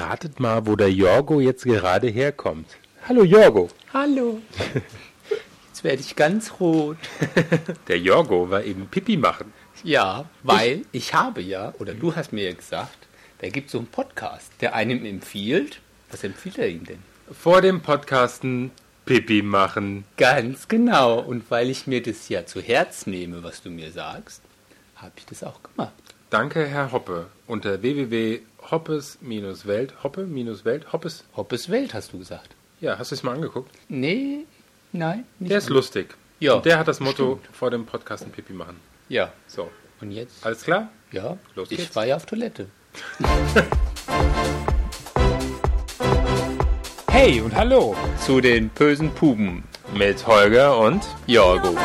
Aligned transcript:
Ratet 0.00 0.40
mal, 0.40 0.66
wo 0.66 0.76
der 0.76 0.90
Jorgo 0.90 1.40
jetzt 1.40 1.64
gerade 1.64 2.08
herkommt. 2.08 2.66
Hallo 3.06 3.22
Jorgo. 3.22 3.68
Hallo. 3.92 4.40
Jetzt 5.68 5.84
werde 5.84 6.00
ich 6.00 6.16
ganz 6.16 6.54
rot. 6.58 6.96
Der 7.86 7.98
Jorgo 7.98 8.48
war 8.48 8.64
eben 8.64 8.86
Pipi 8.86 9.18
machen. 9.18 9.52
Ja, 9.84 10.24
weil 10.42 10.86
ich 10.92 11.12
habe 11.12 11.42
ja, 11.42 11.74
oder 11.78 11.92
du 11.92 12.16
hast 12.16 12.32
mir 12.32 12.44
ja 12.44 12.54
gesagt, 12.54 13.08
da 13.40 13.50
gibt 13.50 13.66
es 13.66 13.72
so 13.72 13.78
einen 13.78 13.88
Podcast, 13.88 14.50
der 14.62 14.74
einem 14.74 15.04
empfiehlt. 15.04 15.80
Was 16.10 16.24
empfiehlt 16.24 16.56
er 16.56 16.68
ihm 16.68 16.84
denn? 16.84 17.02
Vor 17.30 17.60
dem 17.60 17.82
Podcasten 17.82 18.70
Pipi 19.04 19.42
machen. 19.42 20.04
Ganz 20.16 20.66
genau. 20.66 21.18
Und 21.18 21.50
weil 21.50 21.68
ich 21.68 21.86
mir 21.86 22.02
das 22.02 22.30
ja 22.30 22.46
zu 22.46 22.62
Herz 22.62 23.06
nehme, 23.06 23.42
was 23.42 23.62
du 23.62 23.68
mir 23.68 23.90
sagst, 23.90 24.40
habe 24.96 25.12
ich 25.18 25.26
das 25.26 25.44
auch 25.44 25.62
gemacht. 25.62 25.92
Danke, 26.30 26.64
Herr 26.64 26.92
Hoppe. 26.92 27.26
Unter 27.46 27.82
www.hoppes-welt, 28.60 29.94
Hoppe-welt, 30.02 30.92
Hoppes. 30.92 31.24
Hoppes 31.36 31.70
Welt, 31.70 31.94
hast 31.94 32.12
du 32.12 32.18
gesagt. 32.18 32.50
Ja, 32.80 32.98
hast 32.98 33.10
du 33.10 33.14
es 33.14 33.22
mal 33.22 33.34
angeguckt? 33.34 33.74
Nee, 33.88 34.44
nein, 34.92 35.24
nicht. 35.38 35.50
Der 35.50 35.58
ist 35.58 35.68
lustig. 35.68 36.14
Ja, 36.38 36.54
Und 36.54 36.64
der 36.64 36.78
hat 36.78 36.88
das 36.88 37.00
Motto 37.00 37.38
vor 37.52 37.70
dem 37.70 37.84
Podcasten 37.86 38.30
Pipi 38.32 38.52
machen. 38.54 38.76
Ja. 39.08 39.32
So, 39.46 39.70
Und 40.00 40.10
jetzt? 40.12 40.44
alles 40.44 40.62
klar? 40.62 40.88
Ja, 41.12 41.36
Los 41.54 41.70
ich 41.70 41.78
geht's. 41.78 41.94
war 41.96 42.06
ja 42.06 42.16
auf 42.16 42.24
Toilette. 42.26 42.66
hey 47.10 47.40
und 47.40 47.54
hallo 47.54 47.94
zu 48.24 48.40
den 48.40 48.68
bösen 48.70 49.10
Puben. 49.14 49.64
Mit 49.94 50.24
Holger 50.26 50.78
und 50.78 51.02
Jorgo. 51.26 51.76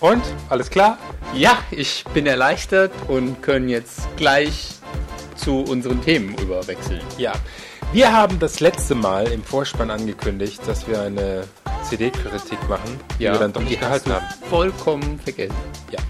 und 0.00 0.22
alles 0.48 0.70
klar? 0.70 0.98
Ja, 1.34 1.58
ich 1.70 2.04
bin 2.14 2.26
erleichtert 2.26 2.92
und 3.06 3.42
können 3.42 3.68
jetzt 3.68 4.08
gleich 4.16 4.70
zu 5.36 5.60
unseren 5.62 6.02
Themen 6.02 6.36
überwechseln. 6.38 7.02
Ja. 7.16 7.32
Wir 7.92 8.12
haben 8.12 8.38
das 8.38 8.60
letzte 8.60 8.94
Mal 8.94 9.28
im 9.28 9.42
Vorspann 9.42 9.90
angekündigt, 9.90 10.60
dass 10.66 10.86
wir 10.88 11.00
eine 11.00 11.44
CD-Kritik 11.88 12.58
machen, 12.68 13.00
die 13.18 13.24
wir 13.24 13.32
dann 13.32 13.52
doch 13.52 13.62
nicht 13.62 13.80
gehalten 13.80 14.12
haben. 14.12 14.26
vollkommen 14.50 15.18
vergessen. 15.18 15.54
Ja. 15.90 16.00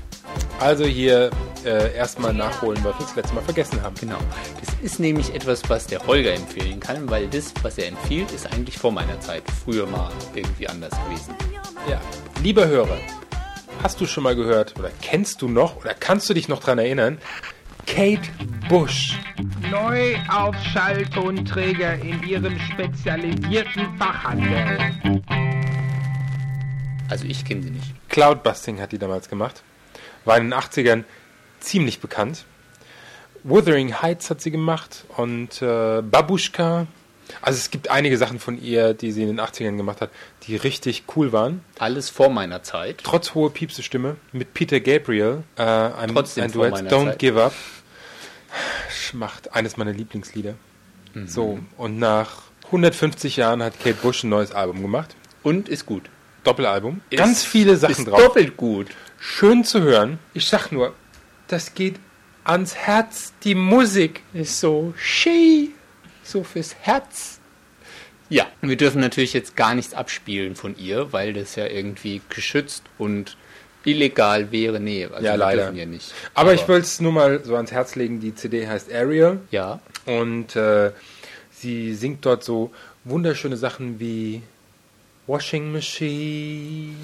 Also 0.60 0.84
hier 0.84 1.30
äh, 1.64 1.94
erstmal 1.94 2.34
nachholen, 2.34 2.82
was 2.82 2.98
wir 2.98 3.06
das 3.06 3.16
letzte 3.16 3.34
Mal 3.34 3.42
vergessen 3.42 3.82
haben. 3.82 3.94
Genau. 4.00 4.18
Das 4.60 4.74
ist 4.82 4.98
nämlich 4.98 5.32
etwas, 5.34 5.62
was 5.68 5.86
der 5.86 6.04
Holger 6.06 6.34
empfehlen 6.34 6.80
kann, 6.80 7.08
weil 7.10 7.28
das, 7.28 7.52
was 7.62 7.78
er 7.78 7.88
empfiehlt, 7.88 8.32
ist 8.32 8.52
eigentlich 8.52 8.76
vor 8.76 8.90
meiner 8.90 9.20
Zeit 9.20 9.44
früher 9.64 9.86
mal 9.86 10.10
irgendwie 10.34 10.68
anders 10.68 10.92
gewesen. 11.04 11.34
Ja. 11.88 12.00
Lieber 12.42 12.66
Hörer, 12.66 12.98
hast 13.82 14.00
du 14.00 14.06
schon 14.06 14.24
mal 14.24 14.36
gehört 14.36 14.78
oder 14.78 14.90
kennst 15.02 15.42
du 15.42 15.48
noch 15.48 15.76
oder 15.76 15.94
kannst 15.94 16.28
du 16.28 16.34
dich 16.34 16.48
noch 16.48 16.60
dran 16.60 16.78
erinnern? 16.78 17.18
Kate 17.86 18.28
Bush. 18.68 19.18
Neu 19.70 20.16
auf 20.28 20.54
Schalltonträger 20.72 21.94
in 21.94 22.22
ihrem 22.22 22.58
spezialisierten 22.58 23.96
Fachhandel. 23.98 24.78
Also 27.08 27.24
ich 27.24 27.44
kenne 27.44 27.62
sie 27.62 27.70
nicht. 27.70 27.94
Cloudbusting 28.10 28.80
hat 28.80 28.92
die 28.92 28.98
damals 28.98 29.28
gemacht. 29.28 29.62
War 30.24 30.36
in 30.36 30.50
den 30.50 30.54
80ern 30.54 31.04
ziemlich 31.60 32.00
bekannt. 32.00 32.44
Wuthering 33.44 34.02
Heights 34.02 34.30
hat 34.30 34.40
sie 34.40 34.50
gemacht 34.50 35.04
und 35.16 35.62
äh, 35.62 36.02
Babushka. 36.02 36.86
Also 37.42 37.58
es 37.58 37.70
gibt 37.70 37.90
einige 37.90 38.16
Sachen 38.18 38.38
von 38.38 38.60
ihr, 38.60 38.94
die 38.94 39.12
sie 39.12 39.22
in 39.22 39.28
den 39.28 39.40
80ern 39.40 39.76
gemacht 39.76 40.00
hat, 40.00 40.10
die 40.46 40.56
richtig 40.56 41.04
cool 41.16 41.32
waren. 41.32 41.62
Alles 41.78 42.08
vor 42.10 42.30
meiner 42.30 42.62
Zeit. 42.62 42.98
Trotz 43.04 43.34
hoher 43.34 43.52
Piepse-Stimme 43.52 44.16
mit 44.32 44.54
Peter 44.54 44.80
Gabriel. 44.80 45.42
Äh, 45.56 45.62
ein, 45.62 46.10
Trotzdem 46.14 46.44
ein 46.44 46.52
Duett, 46.52 46.74
Don't 46.90 47.04
Zeit. 47.06 47.18
Give 47.18 47.42
Up. 47.42 47.52
Schmacht, 48.90 49.54
eines 49.54 49.76
meiner 49.76 49.92
Lieblingslieder. 49.92 50.54
Mhm. 51.14 51.28
So, 51.28 51.58
und 51.76 51.98
nach 51.98 52.42
150 52.66 53.36
Jahren 53.36 53.62
hat 53.62 53.78
Kate 53.78 53.94
Bush 54.02 54.24
ein 54.24 54.30
neues 54.30 54.52
Album 54.52 54.82
gemacht. 54.82 55.14
Und 55.42 55.68
ist 55.68 55.86
gut. 55.86 56.04
Doppelalbum. 56.44 57.00
Ganz 57.10 57.38
Ist- 57.38 57.46
viele 57.46 57.76
Sachen 57.76 57.92
ist 57.92 58.06
drauf. 58.08 58.20
doppelt 58.22 58.56
gut. 58.56 58.88
schön 59.20 59.64
zu 59.64 59.80
hören. 59.82 60.18
Ich 60.34 60.46
sag 60.48 60.70
nur, 60.70 60.94
das 61.48 61.74
geht 61.74 61.96
ans 62.44 62.74
Herz. 62.74 63.32
Die 63.44 63.54
Musik. 63.54 64.22
Ist 64.32 64.60
so 64.60 64.94
schön. 64.96 65.72
So 66.28 66.44
fürs 66.44 66.74
Herz. 66.82 67.40
Ja, 68.28 68.46
wir 68.60 68.76
dürfen 68.76 69.00
natürlich 69.00 69.32
jetzt 69.32 69.56
gar 69.56 69.74
nichts 69.74 69.94
abspielen 69.94 70.54
von 70.54 70.76
ihr, 70.76 71.12
weil 71.14 71.32
das 71.32 71.56
ja 71.56 71.66
irgendwie 71.66 72.20
geschützt 72.28 72.82
und 72.98 73.38
illegal 73.84 74.52
wäre. 74.52 74.78
Nee, 74.80 75.06
also 75.06 75.24
Ja, 75.24 75.32
wir 75.32 75.38
leider. 75.38 75.62
dürfen 75.62 75.76
ja 75.78 75.86
nicht. 75.86 76.12
Aber 76.34 76.52
ich 76.52 76.68
wollte 76.68 76.82
es 76.84 77.00
nur 77.00 77.12
mal 77.12 77.42
so 77.42 77.56
ans 77.56 77.72
Herz 77.72 77.94
legen. 77.94 78.20
Die 78.20 78.34
CD 78.34 78.66
heißt 78.68 78.92
Ariel 78.92 79.40
Ja, 79.50 79.80
und 80.04 80.54
äh, 80.56 80.92
sie 81.50 81.94
singt 81.94 82.26
dort 82.26 82.44
so 82.44 82.70
wunderschöne 83.04 83.56
Sachen 83.56 83.98
wie 83.98 84.42
Washing 85.26 85.72
Machine. 85.72 86.94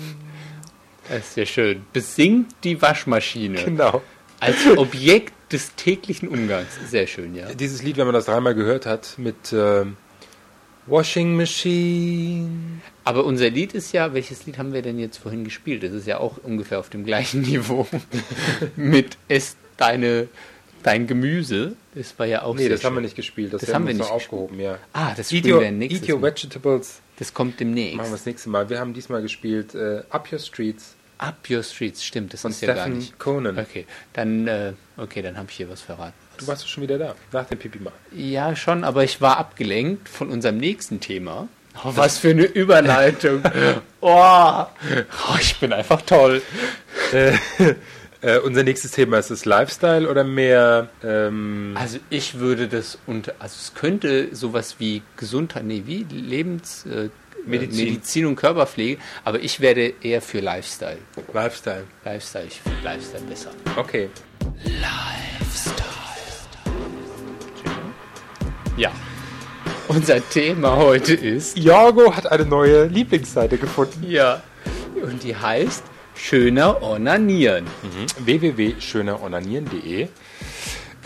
das 1.09 1.29
ist 1.29 1.37
ja 1.39 1.47
schön. 1.47 1.87
Besingt 1.95 2.55
die 2.65 2.83
Waschmaschine 2.83 3.65
Genau. 3.65 4.03
als 4.41 4.57
Objekt 4.77 5.33
des 5.55 5.75
täglichen 5.77 6.29
Umgangs. 6.29 6.69
Sehr 6.91 7.07
schön, 7.07 7.35
ja. 7.35 7.53
Dieses 7.55 7.83
Lied, 7.83 7.97
wenn 7.97 8.07
man 8.07 8.15
das 8.15 8.27
dreimal 8.27 8.55
gehört 8.55 8.85
hat, 8.87 9.15
mit 9.17 9.53
äh, 9.53 9.85
Washing 10.87 11.37
Machine. 11.37 12.81
Aber 13.05 13.25
unser 13.25 13.49
Lied 13.49 13.73
ist 13.73 13.93
ja, 13.93 14.13
welches 14.13 14.45
Lied 14.47 14.59
haben 14.59 14.73
wir 14.75 14.83
denn 14.83 14.99
jetzt 14.99 15.17
vorhin 15.19 15.45
gespielt? 15.45 15.83
Das 15.83 15.93
ist 15.93 16.07
ja 16.07 16.19
auch 16.19 16.39
ungefähr 16.43 16.79
auf 16.79 16.91
dem 16.91 17.05
gleichen 17.05 17.41
Niveau 17.51 17.87
mit 18.77 19.17
Es 19.29 19.57
deine 19.77 20.29
dein 20.83 21.07
Gemüse. 21.07 21.77
Das 21.95 22.19
war 22.19 22.27
ja 22.27 22.43
auch 22.43 22.55
Nee, 22.55 22.69
das 22.69 22.85
haben 22.85 22.93
wir 22.93 22.97
schön. 22.99 23.05
nicht 23.05 23.17
gespielt. 23.17 23.55
Das, 23.55 23.63
Das 23.63 23.73
haben 23.73 23.87
wir 23.87 23.95
nicht 23.95 24.11
aufgehoben, 24.11 24.61
ja. 24.61 24.79
Ah, 24.93 25.15
das 25.17 25.29
spielen 25.31 25.55
your, 25.55 25.61
wir 25.63 25.71
nächstes 25.73 26.03
eat 26.03 26.11
your 26.15 26.21
Mal. 26.21 26.29
Vegetables. 26.31 27.01
Das 27.19 27.33
kommt 27.33 27.59
demnächst. 27.61 27.97
Machen 27.97 28.09
wir 28.11 28.17
das 28.17 28.27
nächste 28.27 28.51
Mal. 28.51 28.69
Wir 28.69 28.79
haben 28.81 28.93
diesmal 28.93 29.23
gespielt 29.23 29.75
äh, 29.75 30.03
Up 30.11 30.31
Your 30.31 30.39
Streets 30.39 30.95
Up 31.19 31.49
Your 31.49 31.63
Streets, 31.63 32.05
stimmt, 32.05 32.33
das 32.33 32.43
von 32.43 32.51
ist 32.51 32.61
ja 32.61 32.75
gar 32.75 32.89
nicht. 32.89 33.19
Conan. 33.19 33.59
Okay, 33.59 33.87
dann 34.13 34.47
äh, 34.49 34.73
okay, 34.97 35.23
dann 35.23 35.37
habe 35.37 35.49
ich 35.51 35.57
hier 35.57 35.71
was 35.71 35.81
verraten. 35.81 36.15
Du 36.37 36.47
warst 36.47 36.63
doch 36.65 36.69
schon 36.69 36.83
wieder 36.83 36.99
da, 36.99 37.15
nach 37.33 37.47
dem 37.47 37.59
Pipi 37.59 37.79
machen. 37.79 37.95
Ja, 38.13 38.57
schon, 38.57 38.85
aber 38.85 39.05
ich 39.05 39.21
war 39.21 39.39
abgelenkt 39.39 40.09
von 40.09 40.31
unserem 40.31 40.57
nächsten 40.57 41.01
Thema. 41.01 41.49
Oh, 41.85 41.91
was 41.95 42.19
für 42.19 42.31
eine 42.31 42.45
Überleitung. 42.45 43.43
oh, 44.01 44.65
oh, 44.65 45.37
ich 45.41 45.59
bin 45.59 45.73
einfach 45.73 46.03
toll. 46.03 46.43
Äh, 48.25 48.39
unser 48.39 48.63
nächstes 48.63 48.93
Thema 48.93 49.19
ist 49.19 49.31
es 49.31 49.45
Lifestyle 49.45 50.09
oder 50.09 50.25
mehr 50.25 50.89
ähm, 51.03 51.77
Also 51.79 51.99
ich 52.09 52.39
würde 52.39 52.69
das 52.69 52.97
unter, 53.07 53.35
also 53.39 53.55
es 53.61 53.75
könnte 53.75 54.35
sowas 54.35 54.77
wie 54.79 55.03
Gesundheit, 55.19 55.65
nee, 55.65 55.83
wie 55.85 56.05
Lebens, 56.05 56.87
äh, 56.87 57.11
Medizin. 57.45 57.85
Medizin 57.85 58.27
und 58.27 58.37
Körperpflege, 58.37 58.99
aber 59.25 59.41
ich 59.41 59.61
werde 59.61 59.93
eher 60.01 60.23
für 60.23 60.41
Lifestyle. 60.41 60.97
Lifestyle? 61.35 61.85
Lifestyle, 62.03 62.47
ich 62.47 62.63
finde 62.63 62.79
Lifestyle 62.83 63.25
besser. 63.25 63.51
Okay. 63.77 64.09
Ja. 68.79 68.91
Unser 69.89 70.27
Thema 70.31 70.77
heute 70.77 71.13
ist, 71.13 71.59
Jorgo 71.59 72.17
hat 72.17 72.33
eine 72.33 72.47
neue 72.47 72.87
Lieblingsseite 72.87 73.59
gefunden. 73.59 74.03
ja, 74.09 74.43
und 75.03 75.23
die 75.23 75.37
heißt 75.37 75.85
Schöner 76.17 76.81
Ornanieren. 76.83 77.67
www.schöneronanieren.de 78.19 80.09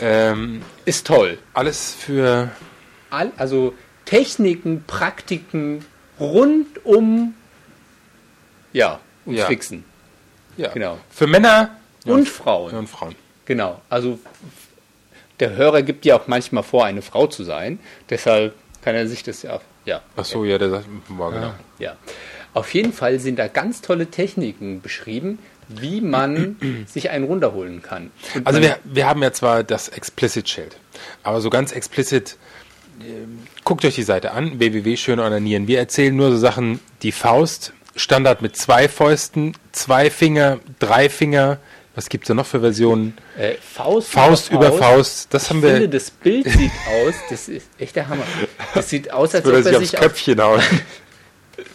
ähm, 0.01 0.61
Ist 0.85 1.07
toll. 1.07 1.37
Alles 1.53 1.93
für 1.93 2.51
All, 3.09 3.31
also 3.37 3.73
Techniken, 4.05 4.83
Praktiken 4.85 5.83
rund 6.19 6.85
um, 6.85 7.33
ja, 8.71 8.99
ums 9.25 9.39
Ja. 9.39 9.45
Fixen. 9.47 9.83
ja, 10.57 10.69
Genau. 10.69 10.99
für 11.09 11.27
Männer 11.27 11.75
Und 12.05 12.27
Frauen. 12.29 12.73
und 12.75 12.87
Frauen. 12.87 13.15
Genau, 13.45 13.81
also 13.89 14.19
der 15.39 15.55
Hörer 15.55 15.81
gibt 15.81 16.05
ja 16.05 16.15
auch 16.17 16.27
manchmal 16.27 16.63
vor, 16.63 16.85
eine 16.85 17.01
Frau 17.01 17.27
zu 17.27 17.43
sein. 17.43 17.79
Deshalb 18.09 18.53
kann 18.81 18.95
er 18.95 19.07
sich 19.07 19.23
das 19.23 19.41
ja, 19.41 19.59
ja, 19.85 20.01
Ach 20.15 20.23
so, 20.25 20.45
ja, 20.45 20.57
der 20.57 20.69
sagt, 20.69 20.85
boah, 21.09 21.31
genau. 21.31 21.53
ja. 21.79 21.95
Auf 22.53 22.73
jeden 22.73 22.93
Fall 22.93 23.19
sind 23.19 23.39
da 23.39 23.47
ganz 23.47 23.81
tolle 23.81 24.07
Techniken 24.07 24.81
beschrieben, 24.81 25.39
wie 25.67 26.01
man 26.01 26.57
sich 26.87 27.09
einen 27.09 27.25
runterholen 27.25 27.81
kann. 27.81 28.11
Und 28.35 28.47
Also 28.47 28.61
wir, 28.61 28.77
wir 28.83 29.07
haben 29.07 29.21
ja 29.21 29.31
zwar 29.31 29.63
das 29.63 29.89
Explicit-Schild, 29.89 30.75
aber 31.23 31.41
so 31.41 31.49
ganz 31.49 31.71
explicit, 31.71 32.37
ähm, 33.01 33.39
guckt 33.63 33.85
euch 33.85 33.95
die 33.95 34.03
Seite 34.03 34.31
an, 34.31 34.59
www.schöneonanieren. 34.59 35.67
Wir 35.67 35.79
erzählen 35.79 36.15
nur 36.15 36.31
so 36.31 36.37
Sachen, 36.37 36.79
die 37.03 37.11
Faust, 37.11 37.73
Standard 37.95 38.41
mit 38.41 38.55
zwei 38.55 38.87
Fäusten, 38.87 39.53
zwei 39.71 40.09
Finger, 40.09 40.59
drei 40.79 41.09
Finger, 41.09 41.59
was 41.95 42.07
gibt 42.07 42.23
es 42.23 42.27
da 42.29 42.33
noch 42.33 42.45
für 42.45 42.61
Versionen? 42.61 43.17
äh, 43.37 43.55
Faust, 43.55 44.09
Faust 44.09 44.51
über 44.51 44.71
Faust, 44.71 45.33
das 45.33 45.43
Ich 45.43 45.49
haben 45.49 45.61
finde, 45.61 45.81
wir, 45.81 45.87
das 45.89 46.09
Bild 46.11 46.49
sieht 46.49 46.71
aus, 47.05 47.13
das 47.29 47.49
ist 47.49 47.67
echt 47.77 47.95
der 47.95 48.07
Hammer. 48.07 48.23
Das 48.73 48.89
sieht 48.89 49.11
aus, 49.11 49.35
als 49.35 49.45
ob 49.45 49.51
würde 49.51 49.57
er 49.57 49.63
sich 49.63 49.75
aufs 49.75 49.89
sich 49.89 49.97
auf, 49.97 50.05
Köpfchen 50.05 50.41
hauen. 50.41 50.61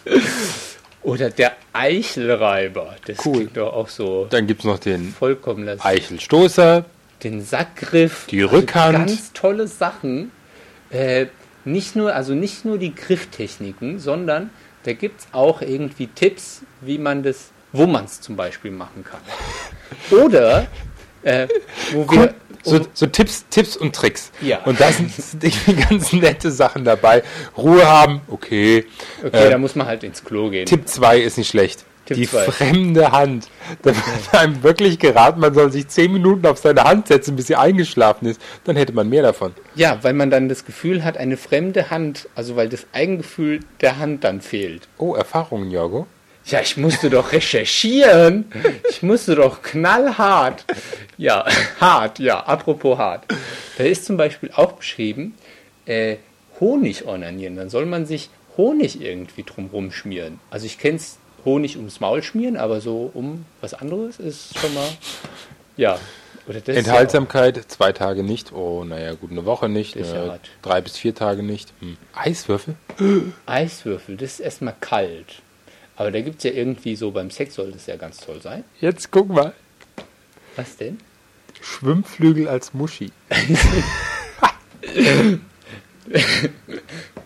Oder 1.03 1.29
der 1.29 1.53
Eichelreiber. 1.73 2.95
Das 3.05 3.23
Cool. 3.25 3.33
klingt 3.35 3.57
doch 3.57 3.73
auch 3.73 3.89
so 3.89 4.25
Dann 4.29 4.47
gibt 4.47 4.61
es 4.61 4.65
noch 4.65 4.79
den 4.79 5.11
vollkommen 5.13 5.67
Eichelstoßer, 5.79 6.85
den 7.23 7.41
Sackgriff. 7.43 8.25
Die 8.27 8.41
Rückhand. 8.41 8.97
Ganz 9.07 9.33
tolle 9.33 9.67
Sachen. 9.67 10.31
Äh, 10.89 11.27
nicht 11.63 11.95
nur, 11.95 12.15
also 12.15 12.33
nicht 12.33 12.65
nur 12.65 12.77
die 12.77 12.93
Grifftechniken, 12.93 13.99
sondern 13.99 14.49
da 14.83 14.93
gibt 14.93 15.21
es 15.21 15.27
auch 15.31 15.61
irgendwie 15.61 16.07
Tipps, 16.07 16.61
wie 16.81 16.97
man 16.97 17.23
das, 17.23 17.51
wo 17.71 17.87
man 17.87 18.05
es 18.05 18.21
zum 18.21 18.35
Beispiel 18.35 18.71
machen 18.71 19.03
kann. 19.03 19.21
Oder 20.23 20.67
äh, 21.23 21.47
wo 21.91 22.09
wir. 22.11 22.33
So, 22.65 22.85
so 22.93 23.05
Tipps, 23.05 23.45
Tipps 23.49 23.77
und 23.77 23.95
Tricks. 23.95 24.31
Ja. 24.41 24.63
Und 24.65 24.79
da 24.81 24.91
sind, 24.91 25.11
sind 25.15 25.43
irgendwie 25.43 25.73
ganz 25.75 26.11
nette 26.13 26.51
Sachen 26.51 26.83
dabei. 26.83 27.23
Ruhe 27.57 27.85
haben, 27.85 28.21
okay. 28.27 28.85
Okay, 29.23 29.47
Äh, 29.47 29.49
da 29.51 29.57
muss 29.57 29.75
man 29.75 29.87
halt 29.87 30.03
ins 30.03 30.23
Klo 30.23 30.49
gehen. 30.49 30.65
Tipp 30.65 30.87
2 30.87 31.19
ist 31.19 31.37
nicht 31.37 31.49
schlecht. 31.49 31.85
Tipp 32.05 32.17
die 32.17 32.27
zwei. 32.27 32.43
fremde 32.43 33.11
Hand. 33.11 33.47
Da 33.81 33.89
wird 33.95 34.33
einem 34.33 34.61
wirklich 34.61 34.99
geraten, 34.99 35.39
man 35.39 35.55
soll 35.55 35.71
sich 35.71 35.87
10 35.87 36.13
Minuten 36.13 36.45
auf 36.45 36.59
seine 36.59 36.83
Hand 36.83 37.07
setzen, 37.07 37.35
bis 37.35 37.47
sie 37.47 37.55
eingeschlafen 37.55 38.27
ist. 38.27 38.39
Dann 38.63 38.75
hätte 38.75 38.93
man 38.93 39.09
mehr 39.09 39.23
davon. 39.23 39.53
Ja, 39.73 39.97
weil 40.03 40.13
man 40.13 40.29
dann 40.29 40.47
das 40.47 40.65
Gefühl 40.65 41.03
hat, 41.03 41.17
eine 41.17 41.35
fremde 41.35 41.89
Hand, 41.89 42.29
also 42.35 42.55
weil 42.55 42.69
das 42.69 42.85
Eigengefühl 42.93 43.61
der 43.81 43.97
Hand 43.97 44.23
dann 44.23 44.41
fehlt. 44.41 44.87
Oh, 44.99 45.15
Erfahrungen, 45.15 45.71
Jorgo. 45.71 46.05
Ja, 46.47 46.61
ich 46.61 46.77
musste 46.77 47.09
doch 47.09 47.31
recherchieren. 47.31 48.45
Ich 48.89 49.01
musste 49.01 49.35
doch 49.35 49.63
knallhart. 49.63 50.65
Ja, 51.17 51.45
hart, 51.79 52.19
ja, 52.19 52.39
apropos 52.41 52.97
hart. 52.97 53.25
Da 53.77 53.83
ist 53.83 54.05
zum 54.05 54.17
Beispiel 54.17 54.51
auch 54.53 54.73
beschrieben, 54.73 55.35
äh, 55.85 56.17
Honig 56.59 57.05
ornanieren. 57.05 57.55
Dann 57.55 57.69
soll 57.69 57.85
man 57.85 58.05
sich 58.05 58.29
Honig 58.57 59.01
irgendwie 59.01 59.43
drumrum 59.43 59.91
schmieren. 59.91 60.39
Also 60.49 60.65
ich 60.65 60.77
kenne 60.77 60.97
es 60.97 61.17
Honig 61.45 61.77
ums 61.77 61.99
Maul 61.99 62.23
schmieren, 62.23 62.57
aber 62.57 62.79
so 62.79 63.11
um 63.13 63.45
was 63.61 63.73
anderes 63.73 64.19
ist 64.19 64.57
schon 64.57 64.73
mal, 64.73 64.87
ja. 65.77 65.99
Ist 66.47 66.67
ja 66.67 66.75
Enthaltsamkeit, 66.75 67.59
zwei 67.71 67.91
Tage 67.91 68.21
nicht. 68.21 68.53
Oh, 68.53 68.83
naja, 68.83 69.15
gut, 69.15 69.31
eine 69.31 69.45
Woche 69.45 69.67
nicht. 69.67 69.95
Ja 69.95 70.35
Äh, 70.35 70.39
drei 70.61 70.79
bis 70.81 70.95
vier 70.95 71.15
Tage 71.15 71.41
nicht. 71.41 71.73
Hm. 71.79 71.97
Eiswürfel? 72.13 72.75
Eiswürfel, 73.47 74.15
das 74.15 74.33
ist 74.33 74.39
erstmal 74.41 74.75
kalt. 74.79 75.41
Aber 75.95 76.11
da 76.11 76.21
gibt 76.21 76.37
es 76.37 76.43
ja 76.43 76.51
irgendwie 76.51 76.95
so, 76.95 77.11
beim 77.11 77.29
Sex 77.29 77.55
soll 77.55 77.71
das 77.71 77.87
ja 77.87 77.95
ganz 77.95 78.17
toll 78.17 78.41
sein. 78.41 78.63
Jetzt 78.81 79.11
guck 79.11 79.29
mal. 79.29 79.53
Was 80.55 80.77
denn? 80.77 80.99
Schwimmflügel 81.61 82.47
als 82.47 82.73
Muschi. 82.73 83.11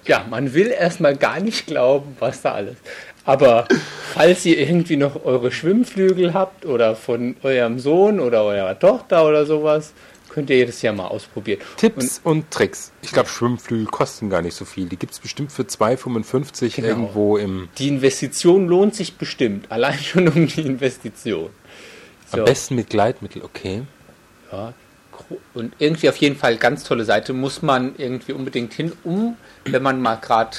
Ja, 0.05 0.25
man 0.27 0.53
will 0.53 0.71
erstmal 0.71 1.15
gar 1.15 1.39
nicht 1.39 1.67
glauben, 1.67 2.15
was 2.19 2.41
da 2.41 2.53
alles. 2.53 2.77
Aber 3.25 3.67
falls 4.13 4.45
ihr 4.45 4.57
irgendwie 4.57 4.97
noch 4.97 5.23
eure 5.23 5.51
Schwimmflügel 5.51 6.33
habt 6.33 6.65
oder 6.65 6.95
von 6.95 7.35
eurem 7.43 7.77
Sohn 7.77 8.19
oder 8.19 8.43
eurer 8.43 8.79
Tochter 8.79 9.27
oder 9.27 9.45
sowas, 9.45 9.93
könnt 10.29 10.49
ihr 10.49 10.65
das 10.65 10.81
ja 10.81 10.93
mal 10.93 11.07
ausprobieren. 11.07 11.59
Tipps 11.77 12.21
und, 12.23 12.49
Tricks. 12.51 12.91
Ich 13.01 13.11
glaube, 13.11 13.29
Schwimmflügel 13.29 13.87
kosten 13.87 14.29
gar 14.29 14.41
nicht 14.41 14.55
so 14.55 14.65
viel. 14.65 14.85
Die 14.87 14.97
gibt 14.97 15.13
es 15.13 15.19
bestimmt 15.19 15.51
für 15.51 15.63
2,55 15.63 16.75
Genau. 16.75 16.87
irgendwo 16.87 17.37
im. 17.37 17.69
Die 17.77 17.87
Investition 17.87 18.67
lohnt 18.67 18.95
sich 18.95 19.17
bestimmt, 19.17 19.71
allein 19.71 19.99
schon 19.99 20.27
um 20.27 20.47
die 20.47 20.61
Investition. 20.61 21.49
Am 22.31 22.45
besten 22.45 22.75
mit 22.75 22.89
Gleitmittel, 22.89 23.43
okay. 23.43 23.83
Ja, 24.51 24.73
und 25.53 25.73
irgendwie 25.79 26.09
auf 26.09 26.17
jeden 26.17 26.35
Fall 26.35 26.57
ganz 26.57 26.83
tolle 26.83 27.03
Seite, 27.05 27.33
muss 27.33 27.61
man 27.61 27.95
irgendwie 27.97 28.33
unbedingt 28.33 28.73
hin, 28.73 28.93
um, 29.03 29.35
wenn 29.65 29.83
man 29.83 30.01
mal 30.01 30.15
gerade 30.15 30.57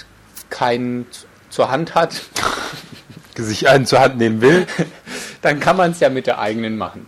keinen 0.48 1.06
zur 1.48 1.70
Hand 1.70 1.94
hat, 1.94 2.20
Sich 3.36 3.68
einen 3.68 3.86
zur 3.86 4.00
Hand 4.00 4.18
nehmen 4.18 4.42
will. 4.42 4.66
dann 5.42 5.60
kann 5.60 5.76
man 5.76 5.92
es 5.92 6.00
ja 6.00 6.10
mit 6.10 6.26
der 6.26 6.40
eigenen 6.40 6.76
machen. 6.76 7.06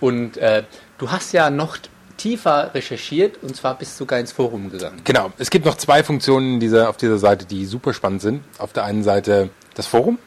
Und 0.00 0.36
äh, 0.36 0.64
du 0.98 1.10
hast 1.10 1.32
ja 1.32 1.48
noch 1.48 1.78
tiefer 2.22 2.72
recherchiert 2.72 3.42
und 3.42 3.56
zwar 3.56 3.76
bist 3.76 3.94
du 3.94 4.04
sogar 4.04 4.20
ins 4.20 4.30
Forum 4.30 4.70
gegangen. 4.70 5.00
Genau. 5.02 5.32
Es 5.38 5.50
gibt 5.50 5.66
noch 5.66 5.76
zwei 5.76 6.04
Funktionen 6.04 6.60
dieser, 6.60 6.88
auf 6.88 6.96
dieser 6.96 7.18
Seite, 7.18 7.46
die 7.46 7.66
super 7.66 7.92
spannend 7.92 8.22
sind. 8.22 8.44
Auf 8.58 8.72
der 8.72 8.84
einen 8.84 9.02
Seite 9.02 9.50
das 9.74 9.88
Forum. 9.88 10.18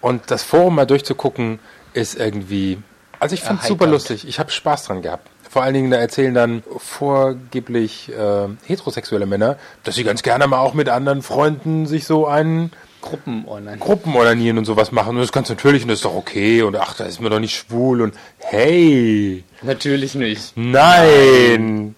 Und 0.00 0.30
das 0.30 0.42
Forum 0.42 0.76
mal 0.76 0.86
durchzugucken, 0.86 1.58
ist 1.92 2.18
irgendwie. 2.18 2.78
Also 3.20 3.34
ich 3.34 3.42
fand 3.42 3.60
es 3.60 3.68
super 3.68 3.86
lustig. 3.86 4.26
Ich 4.26 4.38
habe 4.38 4.50
Spaß 4.50 4.84
dran 4.84 5.02
gehabt. 5.02 5.28
Vor 5.50 5.62
allen 5.62 5.74
Dingen, 5.74 5.90
da 5.90 5.96
erzählen 5.98 6.34
dann 6.34 6.62
vorgeblich 6.76 8.10
äh, 8.10 8.48
heterosexuelle 8.66 9.26
Männer, 9.26 9.58
dass 9.82 9.96
sie 9.96 10.04
ganz 10.04 10.22
gerne 10.22 10.46
mal 10.46 10.58
auch 10.58 10.74
mit 10.74 10.88
anderen 10.88 11.22
Freunden 11.22 11.86
sich 11.86 12.06
so 12.06 12.26
einen 12.26 12.70
Gruppen 13.00 13.46
online. 13.46 13.78
Gruppen 13.78 14.14
onanieren 14.16 14.58
und 14.58 14.64
sowas 14.64 14.90
machen. 14.92 15.10
Und 15.10 15.16
das 15.16 15.26
ist 15.26 15.32
ganz 15.32 15.48
natürlich 15.48 15.82
und 15.82 15.88
das 15.88 15.98
ist 15.98 16.04
doch 16.04 16.14
okay. 16.14 16.62
Und 16.62 16.76
ach, 16.76 16.94
da 16.96 17.04
ist 17.04 17.20
mir 17.20 17.30
doch 17.30 17.40
nicht 17.40 17.56
schwul. 17.56 18.02
Und 18.02 18.14
hey, 18.38 19.44
Natürlich 19.62 20.14
nicht. 20.14 20.52
nein. 20.56 21.94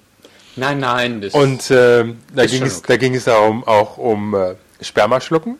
Nein, 0.56 0.80
nein. 0.80 1.20
Das 1.20 1.32
Und 1.34 1.70
ähm, 1.70 2.18
da, 2.34 2.42
Ist 2.42 2.50
ging 2.50 2.62
es, 2.64 2.78
okay. 2.78 2.84
da 2.88 2.96
ging 2.96 3.14
es 3.14 3.24
darum, 3.24 3.62
auch 3.64 3.98
um 3.98 4.34
äh, 4.34 4.54
Sperma 4.80 5.20
schlucken. 5.20 5.58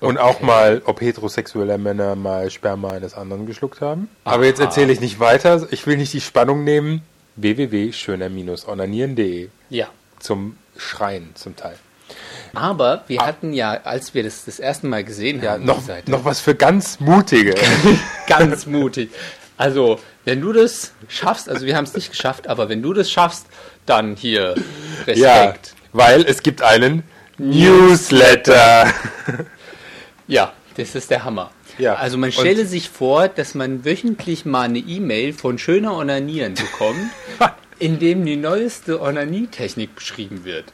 Und 0.00 0.18
auch 0.18 0.40
mal, 0.40 0.80
ob 0.86 1.00
heterosexuelle 1.02 1.76
Männer 1.76 2.14
mal 2.16 2.48
Sperma 2.50 2.88
eines 2.90 3.12
anderen 3.14 3.44
geschluckt 3.44 3.82
haben. 3.82 4.08
Aber 4.24 4.46
jetzt 4.46 4.58
erzähle 4.60 4.92
ich 4.94 5.00
nicht 5.00 5.20
weiter. 5.20 5.68
Ich 5.72 5.86
will 5.86 5.98
nicht 5.98 6.14
die 6.14 6.22
Spannung 6.22 6.64
nehmen. 6.64 7.02
www.schöner-onanieren.de 7.36 9.48
ja. 9.68 9.88
zum 10.18 10.56
Schreien 10.78 11.32
zum 11.34 11.54
Teil. 11.56 11.76
Aber 12.54 13.04
wir 13.06 13.20
hatten 13.20 13.52
ja, 13.52 13.72
als 13.84 14.14
wir 14.14 14.22
das 14.22 14.44
das 14.44 14.58
erste 14.58 14.86
Mal 14.86 15.04
gesehen 15.04 15.42
Ja, 15.42 15.52
haben, 15.52 15.64
noch, 15.64 15.82
noch 16.06 16.24
was 16.24 16.40
für 16.40 16.54
ganz 16.54 17.00
Mutige. 17.00 17.54
ganz 18.26 18.66
mutig. 18.66 19.10
Also, 19.56 20.00
wenn 20.24 20.40
du 20.40 20.52
das 20.52 20.92
schaffst, 21.08 21.48
also 21.48 21.66
wir 21.66 21.76
haben 21.76 21.84
es 21.84 21.94
nicht 21.94 22.10
geschafft, 22.10 22.46
aber 22.48 22.68
wenn 22.68 22.82
du 22.82 22.92
das 22.94 23.10
schaffst, 23.10 23.46
dann 23.86 24.16
hier 24.16 24.54
Respekt. 25.06 25.18
ja, 25.18 25.54
weil 25.92 26.22
es 26.22 26.42
gibt 26.42 26.62
einen 26.62 27.02
Newsletter. 27.38 28.92
Ja, 30.26 30.52
das 30.76 30.94
ist 30.94 31.10
der 31.10 31.24
Hammer. 31.24 31.50
Ja, 31.76 31.94
Also 31.94 32.16
man 32.16 32.28
und- 32.30 32.34
stelle 32.34 32.64
sich 32.64 32.88
vor, 32.88 33.26
dass 33.26 33.56
man 33.56 33.84
wöchentlich 33.84 34.44
mal 34.44 34.62
eine 34.62 34.78
E-Mail 34.78 35.32
von 35.32 35.58
Schöner 35.58 35.96
Onanieren 35.96 36.54
bekommt, 36.54 37.10
in 37.80 37.98
dem 37.98 38.24
die 38.24 38.36
neueste 38.36 39.00
Onanietechnik 39.02 39.96
beschrieben 39.96 40.44
wird. 40.44 40.66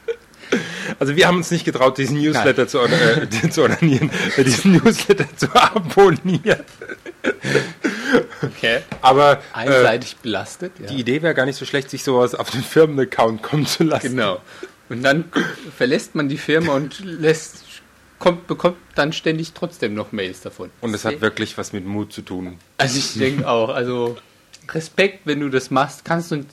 Also 0.99 1.15
wir 1.15 1.27
haben 1.27 1.37
uns 1.37 1.51
nicht 1.51 1.65
getraut, 1.65 1.97
diesen 1.97 2.21
Newsletter 2.21 2.67
zu, 2.67 2.79
äh, 2.79 3.27
zu 3.49 3.61
ordinieren, 3.63 4.09
äh, 4.37 4.43
diesen 4.43 4.73
Newsletter 4.73 5.25
zu 5.35 5.53
abonnieren. 5.53 6.63
Okay. 8.41 8.79
Aber 9.01 9.33
äh, 9.33 9.37
Einseitig 9.53 10.17
belastet. 10.17 10.73
Ja. 10.79 10.87
die 10.87 10.95
Idee 10.95 11.21
wäre 11.21 11.33
gar 11.33 11.45
nicht 11.45 11.57
so 11.57 11.65
schlecht, 11.65 11.89
sich 11.89 12.03
sowas 12.03 12.35
auf 12.35 12.49
den 12.49 12.63
Firmenaccount 12.63 13.41
kommen 13.43 13.65
zu 13.65 13.83
lassen. 13.83 14.11
Genau. 14.11 14.41
Und 14.89 15.03
dann 15.03 15.25
verlässt 15.75 16.15
man 16.15 16.29
die 16.29 16.37
Firma 16.37 16.73
und 16.73 16.99
lässt, 17.03 17.65
kommt, 18.19 18.47
bekommt 18.47 18.77
dann 18.95 19.11
ständig 19.11 19.53
trotzdem 19.53 19.93
noch 19.93 20.11
Mails 20.11 20.41
davon. 20.41 20.71
Und 20.81 20.93
es 20.93 21.03
hat 21.03 21.21
wirklich 21.21 21.57
was 21.57 21.73
mit 21.73 21.85
Mut 21.85 22.13
zu 22.13 22.21
tun. 22.21 22.57
Also 22.77 22.97
ich 22.97 23.13
denke 23.15 23.47
auch, 23.47 23.69
also 23.69 24.17
Respekt, 24.69 25.21
wenn 25.25 25.39
du 25.39 25.49
das 25.49 25.71
machst, 25.71 26.05
kannst 26.05 26.31
du, 26.31 26.45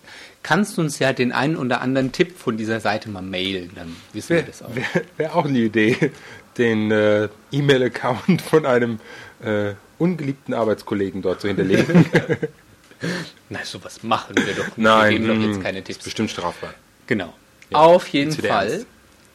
kannst 0.44 0.76
du 0.76 0.82
uns 0.82 1.00
ja 1.00 1.12
den 1.12 1.32
einen 1.32 1.56
oder 1.56 1.80
anderen 1.80 2.12
Tipp 2.12 2.38
von 2.38 2.56
dieser 2.56 2.78
Seite 2.78 3.10
mal 3.10 3.22
mailen, 3.22 3.70
dann 3.74 3.96
wissen 4.12 4.28
wir 4.28 4.36
Wäre 4.36 4.46
das 4.46 4.62
auch. 4.62 4.74
wär, 4.76 4.84
wär 5.16 5.34
auch 5.34 5.46
eine 5.46 5.58
Idee, 5.58 6.12
den 6.56 6.92
äh, 6.92 7.28
E-Mail-Account 7.50 8.42
von 8.48 8.64
einem 8.64 9.00
äh, 9.42 9.72
ungeliebten 9.98 10.54
Arbeitskollegen 10.54 11.22
dort 11.22 11.40
zu 11.40 11.48
hinterlegen. 11.48 12.06
Na, 13.48 13.64
sowas 13.64 14.02
machen 14.02 14.36
wir 14.36 14.54
doch 14.54 14.66
nicht. 14.66 14.78
Nein, 14.78 15.10
wir 15.12 15.18
geben 15.18 15.40
doch 15.40 15.48
jetzt 15.48 15.62
keine 15.62 15.78
ist 15.80 15.86
Tipps. 15.86 16.04
bestimmt 16.04 16.30
strafbar. 16.30 16.74
Genau. 17.06 17.34
Ja, 17.70 17.78
auf 17.78 18.06
jeden 18.08 18.32
Fall. 18.32 18.70
ernst. 18.70 18.86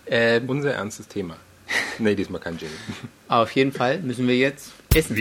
Ähm, 0.07 0.49
Unser 0.49 0.73
ernstes 0.73 1.07
Thema. 1.07 1.35
Nee, 1.99 2.15
diesmal 2.15 2.41
kein 2.41 2.57
Jingle. 2.57 2.77
auf 3.27 3.51
jeden 3.51 3.71
Fall 3.71 3.99
müssen 3.99 4.27
wir 4.27 4.37
jetzt 4.37 4.71
essen. 4.95 5.15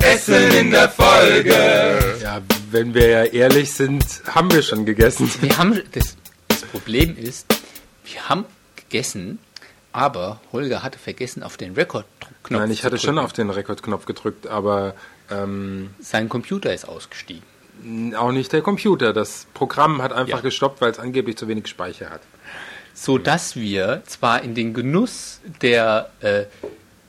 Essen 0.00 0.50
in 0.52 0.70
der 0.70 0.88
Folge. 0.88 2.18
Ja, 2.22 2.40
wenn 2.70 2.94
wir 2.94 3.08
ja 3.08 3.24
ehrlich 3.24 3.72
sind, 3.72 4.04
haben 4.28 4.50
wir 4.52 4.62
schon 4.62 4.84
gegessen. 4.86 5.30
Wir 5.40 5.56
haben 5.58 5.80
das, 5.92 6.16
das 6.48 6.62
Problem 6.62 7.16
ist, 7.16 7.46
wir 8.04 8.28
haben 8.28 8.44
gegessen, 8.76 9.38
aber 9.92 10.40
Holger 10.52 10.82
hatte 10.82 10.98
vergessen, 10.98 11.42
auf 11.42 11.56
den 11.56 11.74
Rekordknopf 11.74 12.50
Nein, 12.50 12.70
ich 12.70 12.80
zu 12.80 12.84
hatte 12.86 12.98
schon 12.98 13.18
auf 13.18 13.32
den 13.32 13.50
Rekordknopf 13.50 14.06
gedrückt, 14.06 14.46
aber 14.46 14.94
ähm, 15.30 15.90
Sein 16.00 16.28
Computer 16.28 16.72
ist 16.72 16.86
ausgestiegen. 16.88 17.42
auch 18.16 18.32
nicht 18.32 18.52
der 18.52 18.62
Computer. 18.62 19.12
Das 19.12 19.46
Programm 19.54 20.00
hat 20.02 20.12
einfach 20.12 20.38
Ja. 20.38 20.42
gestoppt, 20.42 20.80
weil 20.80 20.90
es 20.92 20.98
angeblich 20.98 21.36
zu 21.36 21.48
wenig 21.48 21.66
Speicher 21.66 22.10
hat. 22.10 22.20
So 23.00 23.16
dass 23.18 23.54
wir 23.54 24.02
zwar 24.06 24.42
in 24.42 24.54
den 24.54 24.74
Genuss 24.74 25.40
der 25.62 26.10
äh, 26.20 26.44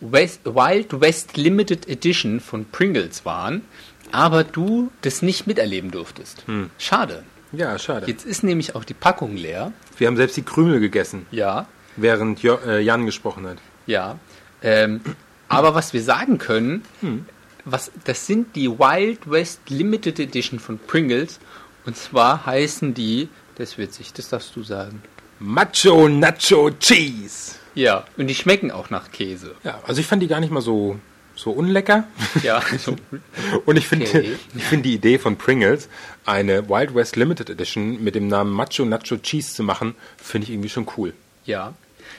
West, 0.02 0.42
Wild 0.46 1.02
West 1.02 1.36
Limited 1.36 1.88
Edition 1.90 2.40
von 2.40 2.66
Pringles 2.66 3.26
waren, 3.26 3.64
aber 4.12 4.44
du 4.44 4.92
das 5.02 5.22
nicht 5.22 5.48
miterleben 5.48 5.90
durftest. 5.92 6.44
Hm. 6.48 6.70
Schade. 6.78 7.24
Ja, 7.52 7.80
schade. 7.80 8.06
Jetzt 8.08 8.26
ist 8.26 8.44
nämlich 8.44 8.76
auch 8.76 8.84
die 8.84 8.94
Packung 8.94 9.36
leer. 9.36 9.72
Wir 9.98 10.08
haben 10.08 10.16
selbst 10.18 10.38
die 10.38 10.44
Krümel 10.44 10.80
gegessen, 10.80 11.26
Ja, 11.32 11.68
während 11.98 12.42
jo 12.44 12.60
äh, 12.66 12.80
Jan 12.82 13.06
gesprochen 13.06 13.48
hat. 13.48 13.58
ja. 13.88 14.20
Ähm, 14.62 15.02
aber 15.48 15.74
was 15.74 15.94
wir 15.94 16.04
sagen 16.04 16.38
können, 16.38 16.84
Hm. 17.02 17.26
was, 17.66 17.92
das 18.04 18.28
sind 18.28 18.56
die 18.56 18.70
Wild 18.70 19.30
West 19.32 19.62
Limited 19.70 20.20
Edition 20.20 20.60
von 20.60 20.78
Pringles. 20.78 21.40
Und 21.86 21.98
zwar 21.98 22.46
heißen 22.46 22.94
die, 22.94 23.30
das 23.56 23.72
ist 23.72 23.78
witzig, 23.80 24.14
das 24.14 24.30
darfst 24.30 24.56
du 24.56 24.62
sagen. 24.64 25.02
Macho 25.40 26.08
Nacho 26.10 26.70
Cheese. 26.80 27.56
Ja, 27.76 28.06
und 28.18 28.28
die 28.28 28.36
schmecken 28.36 28.72
auch 28.72 28.90
nach 28.90 29.12
Käse. 29.12 29.56
Ja, 29.64 29.80
also 29.86 30.02
ich 30.02 30.08
fand 30.08 30.22
die 30.22 30.28
gar 30.28 30.40
nicht 30.40 30.52
mal 30.52 30.62
so, 30.62 31.00
so 31.36 31.52
unlecker. 31.52 32.06
Ja, 32.44 32.62
so, 32.78 32.96
Und 33.66 33.78
ich 33.78 33.88
finde 33.88 34.08
Okay. 34.08 34.36
ich 34.56 34.64
finde 34.64 34.90
die 34.90 34.96
Idee 34.96 35.18
von 35.18 35.38
Pringles, 35.38 35.88
eine 36.26 36.68
Wild 36.68 36.94
West 36.94 37.16
Limited 37.16 37.50
Edition 37.50 38.04
mit 38.04 38.16
dem 38.16 38.28
Namen 38.28 38.52
Macho 38.52 38.84
Nacho 38.86 39.18
Cheese 39.18 39.54
zu 39.54 39.64
machen, 39.64 39.96
finde 40.18 40.46
ich 40.46 40.52
irgendwie 40.54 40.70
schon 40.70 40.88
cool. 40.98 41.14
ja. 41.46 41.74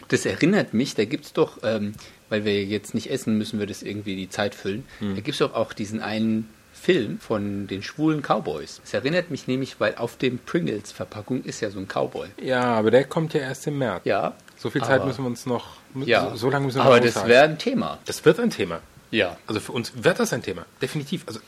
Das 0.09 0.25
erinnert 0.25 0.73
mich, 0.73 0.95
da 0.95 1.05
gibt 1.05 1.25
es 1.27 1.33
doch, 1.33 1.59
ähm, 1.65 1.95
weil 2.29 2.45
wir 2.45 2.65
jetzt 2.65 2.95
nicht 2.95 3.11
essen, 3.11 3.39
müssen 3.39 3.59
wir 3.61 3.67
das 3.67 3.83
irgendwie 3.83 4.15
die 4.17 4.29
Zeit 4.29 4.55
füllen. 4.55 4.85
Da 5.01 5.15
gibt 5.17 5.31
es 5.31 5.39
doch 5.39 5.53
auch 5.55 5.73
diesen 5.73 6.01
einen 6.01 6.49
Film 6.73 7.19
von 7.21 7.67
den 7.67 7.83
schwulen 7.83 8.23
Cowboys. 8.23 8.81
Es 8.85 8.95
erinnert 8.95 9.31
mich 9.31 9.47
nämlich, 9.47 9.81
weil 9.81 9.97
auf 9.97 10.17
dem 10.17 10.39
Pringles-Verpackung 10.39 11.43
ist 11.45 11.61
ja 11.61 11.71
so 11.71 11.79
ein 11.79 11.87
Cowboy. 11.89 12.29
Ja, 12.43 12.63
aber 12.63 12.91
der 12.91 13.05
kommt 13.05 13.35
ja 13.35 13.41
erst 13.41 13.67
im 13.67 13.79
März. 13.79 14.03
Ja. 14.05 14.35
So 14.57 14.71
viel 14.71 14.81
Zeit 14.83 15.01
aber- 15.01 15.07
müssen 15.07 15.23
wir 15.25 15.29
uns 15.29 15.47
noch, 15.47 15.77
Ja. 16.07 16.31
so, 16.31 16.37
so 16.37 16.51
lange 16.51 16.67
müssen 16.67 16.79
wir 16.79 16.85
Aber 16.85 16.97
noch 16.97 17.03
das 17.05 17.13
aushalten. 17.17 17.29
wäre 17.31 17.45
ein 17.45 17.59
Thema. 17.59 17.99
Das 18.07 18.25
wird 18.25 18.41
ein 18.41 18.51
Thema. 18.51 18.81
Ja. 19.11 19.37
Also 19.47 19.61
für 19.61 19.73
uns 19.73 19.93
wird 19.97 20.21
das 20.21 20.33
ein 20.33 20.43
Thema. 20.43 20.65
Definitiv. 20.81 21.25
Also 21.27 21.41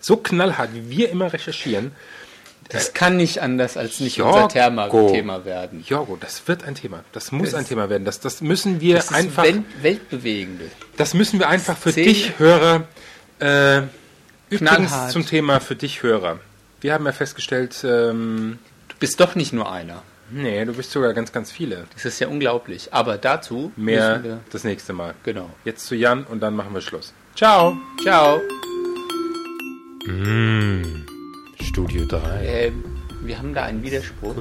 so 0.00 0.16
knallhart, 0.16 0.70
wie 0.74 0.90
wir 0.90 1.10
immer 1.10 1.32
recherchieren. 1.32 1.92
Das 2.68 2.92
kann 2.94 3.16
nicht 3.16 3.40
anders 3.40 3.76
als 3.76 4.00
nicht 4.00 4.16
Jorgo. 4.16 4.34
unser 4.44 4.48
Thema, 4.48 4.88
Thema 5.12 5.44
werden. 5.44 5.84
Jorgo, 5.86 6.16
das 6.20 6.48
wird 6.48 6.64
ein 6.64 6.74
Thema. 6.74 7.04
Das 7.12 7.30
muss 7.30 7.50
Das- 7.52 7.60
ein 7.60 7.66
Thema 7.66 7.88
werden. 7.88 8.04
Das, 8.04 8.18
das 8.18 8.40
müssen 8.40 8.80
wir 8.80 8.96
Das 8.96 9.04
ist 9.06 9.12
einfach. 9.12 9.44
Welt, 9.44 9.62
weltbewegende. 9.82 10.64
Das 10.96 11.14
müssen 11.14 11.38
wir 11.38 11.48
einfach 11.48 11.76
für 11.78 11.92
dich, 11.92 12.38
Hörer. 12.40 12.82
Äh, 13.38 13.82
übrigens 14.50 15.08
zum 15.10 15.26
Thema 15.26 15.60
für 15.60 15.76
dich, 15.76 16.02
Hörer. 16.02 16.38
Wir 16.80 16.92
haben 16.94 17.04
ja 17.06 17.12
festgestellt, 17.12 17.82
ähm, 17.84 18.58
Du 18.88 18.96
bist 19.00 19.20
doch 19.20 19.34
nicht 19.34 19.52
nur 19.52 19.70
einer. 19.70 20.02
nee, 20.30 20.64
du 20.64 20.72
bist 20.72 20.90
sogar 20.90 21.12
ganz, 21.14 21.30
ganz 21.32 21.50
viele. 21.52 21.86
Das 21.94 22.04
ist 22.04 22.18
ja 22.20 22.28
unglaublich. 22.28 22.92
Aber 22.94 23.18
dazu 23.18 23.72
Mehr 23.76 24.10
müssen 24.18 24.24
wir. 24.24 24.40
das 24.50 24.64
nächste 24.64 24.92
Mal. 24.92 25.14
Genau. 25.24 25.50
Jetzt 25.64 25.86
zu 25.86 25.94
Jan 25.94 26.24
und 26.24 26.40
dann 26.40 26.54
machen 26.56 26.72
wir 26.74 26.80
Schluss. 26.80 27.12
Ciao. 27.34 27.76
Ciao. 28.02 28.40
Studio 31.60 32.06
3. 32.06 32.44
Ähm, 32.46 32.84
wir 33.22 33.38
haben 33.38 33.52
da 33.54 33.64
einen 33.64 33.82
Widerspruch. 33.82 34.36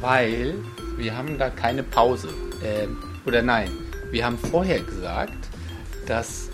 Weil 0.00 0.54
wir 0.96 1.16
haben 1.16 1.38
da 1.38 1.50
keine 1.50 1.82
Pause. 1.82 2.28
Ähm, 2.64 2.96
oder 3.26 3.42
nein, 3.42 3.70
wir 4.10 4.24
haben 4.24 4.38
vorher 4.38 4.80
gesagt, 4.80 5.36
dass 6.06 6.48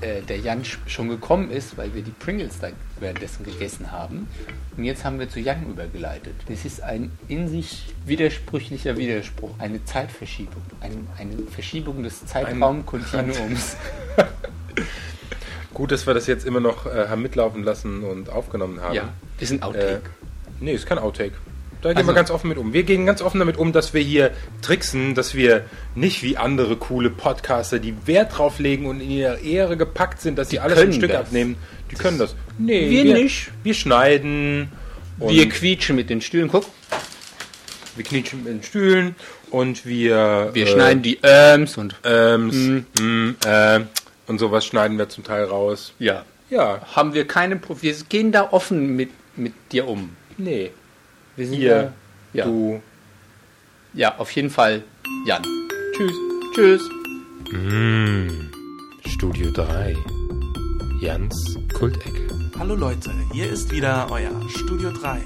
äh, 0.00 0.22
der 0.22 0.38
Jan 0.38 0.62
sch- 0.62 0.78
schon 0.86 1.08
gekommen 1.08 1.50
ist, 1.50 1.76
weil 1.76 1.94
wir 1.94 2.02
die 2.02 2.10
Pringles 2.10 2.58
da 2.60 2.68
währenddessen 3.00 3.44
gegessen 3.44 3.90
haben. 3.92 4.28
Und 4.76 4.84
jetzt 4.84 5.04
haben 5.04 5.18
wir 5.18 5.28
zu 5.28 5.40
Jan 5.40 5.64
übergeleitet. 5.68 6.34
Das 6.48 6.64
ist 6.64 6.82
ein 6.82 7.10
in 7.28 7.48
sich 7.48 7.94
widersprüchlicher 8.06 8.96
Widerspruch, 8.96 9.50
eine 9.58 9.84
Zeitverschiebung, 9.84 10.62
ein, 10.80 11.06
eine 11.18 11.36
Verschiebung 11.50 12.02
des 12.02 12.24
Zeitraumkontinuums. 12.26 13.76
Gut, 15.74 15.92
dass 15.92 16.06
wir 16.06 16.14
das 16.14 16.26
jetzt 16.26 16.44
immer 16.46 16.60
noch 16.60 16.86
äh, 16.86 17.08
haben 17.08 17.22
mitlaufen 17.22 17.62
lassen 17.62 18.02
und 18.02 18.30
aufgenommen 18.30 18.80
haben. 18.80 18.94
Ja, 18.94 19.08
ist 19.38 19.52
ein 19.52 19.60
Äh, 19.60 19.64
Outtake. 19.64 20.02
nee, 20.60 20.72
ist 20.72 20.86
kein 20.86 20.98
Outtake. 20.98 21.34
Da 21.80 21.90
gehen 21.90 21.98
Also- 21.98 22.08
wir 22.10 22.14
ganz 22.14 22.30
offen 22.30 22.48
mit 22.48 22.58
um. 22.58 22.72
Wir 22.72 22.82
gehen 22.82 23.06
ganz 23.06 23.22
offen 23.22 23.38
damit 23.38 23.56
um, 23.56 23.72
dass 23.72 23.94
wir 23.94 24.00
hier 24.00 24.32
tricksen, 24.62 25.14
dass 25.14 25.34
wir 25.34 25.64
nicht 25.94 26.22
wie 26.22 26.36
andere 26.36 26.76
coole 26.76 27.08
Podcaster, 27.10 27.78
die 27.78 27.94
Wert 28.06 28.36
drauf 28.38 28.58
legen 28.58 28.86
und 28.86 29.00
in 29.00 29.10
ihre 29.10 29.38
Ehre 29.40 29.76
gepackt 29.76 30.20
sind, 30.20 30.38
dass 30.38 30.50
sie 30.50 30.58
alles 30.58 30.78
ein 30.78 30.92
Stück 30.92 31.10
das. 31.12 31.20
abnehmen. 31.20 31.56
Die 31.90 31.94
können 31.94 32.18
das. 32.18 32.34
Nee, 32.58 32.90
Wir 32.90 33.14
nicht. 33.14 33.50
Wir 33.62 33.74
schneiden. 33.74 34.70
Und 35.20 35.32
wir 35.34 35.48
quietschen 35.48 35.96
mit 35.96 36.10
den 36.10 36.20
Stühlen. 36.20 36.48
Guck, 36.48 36.64
wir 37.96 38.04
knitschen 38.04 38.44
mit 38.44 38.52
den 38.52 38.62
Stühlen 38.62 39.14
und 39.50 39.84
wir. 39.86 40.50
wir 40.52 40.66
äh, 40.66 40.70
schneiden 40.70 41.02
die 41.02 41.18
Äms 41.22 41.76
und 41.76 41.96
Ähm, 42.04 42.84
mm, 43.00 43.36
äh, 43.46 43.80
und 44.26 44.38
sowas 44.38 44.64
schneiden 44.66 44.98
wir 44.98 45.08
zum 45.08 45.24
Teil 45.24 45.44
raus. 45.44 45.92
ja. 45.98 46.24
Ja, 46.50 46.80
haben 46.96 47.12
wir 47.12 47.26
keine 47.26 47.56
Pro 47.56 47.76
Wir 47.82 47.94
gehen 48.08 48.32
da 48.32 48.48
offen 48.52 48.96
mit, 48.96 49.10
mit 49.36 49.52
dir 49.70 49.86
um. 49.86 50.16
nee. 50.38 50.70
Wir 51.38 51.46
sind 51.46 51.56
Hier, 51.56 51.82
da, 52.32 52.38
ja. 52.38 52.44
du. 52.46 52.82
ja, 53.94 54.18
auf 54.18 54.32
jeden 54.32 54.50
Fall 54.50 54.82
Jan. 55.24 55.44
Tschüss. 55.96 56.12
Tschüss. 56.52 56.82
Studio 59.06 59.52
3. 59.52 59.96
Jans 61.00 61.56
Kultecke. 61.74 62.26
Hallo 62.58 62.74
Leute, 62.74 63.12
hier 63.32 63.48
ist 63.48 63.70
wieder 63.70 64.08
euer 64.10 64.32
Studio 64.50 64.90
3. 64.90 65.18
Äh, 65.18 65.22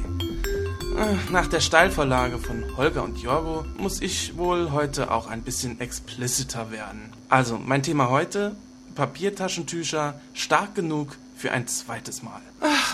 Nach 1.32 1.46
der 1.46 1.60
Steilvorlage 1.60 2.36
von 2.36 2.62
Holger 2.76 3.04
und 3.04 3.16
Jorgo 3.16 3.64
muss 3.78 4.02
ich 4.02 4.36
wohl 4.36 4.70
heute 4.70 5.10
auch 5.10 5.28
ein 5.28 5.40
bisschen 5.40 5.80
expliciter 5.80 6.70
werden. 6.70 7.10
Also, 7.30 7.56
mein 7.56 7.82
Thema 7.82 8.10
heute, 8.10 8.54
Papiertaschentücher 8.96 10.20
stark 10.34 10.74
genug 10.74 11.16
für 11.38 11.52
ein 11.52 11.66
zweites 11.66 12.22
Mal. 12.22 12.42